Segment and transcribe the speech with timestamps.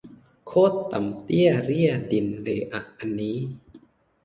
[0.47, 3.37] โคตรต่ำเตี้ยเรี่ยดินเลยอะอันนี้